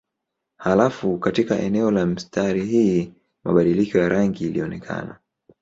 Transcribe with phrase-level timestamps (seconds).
[0.57, 3.13] Halafu katika eneo la mistari hii
[3.43, 5.19] mabadiliko ya rangi ilionekana.